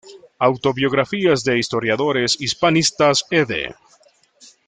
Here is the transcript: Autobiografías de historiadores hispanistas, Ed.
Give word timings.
Autobiografías 0.39 1.43
de 1.43 1.59
historiadores 1.59 2.35
hispanistas, 2.41 3.23
Ed. 3.29 3.69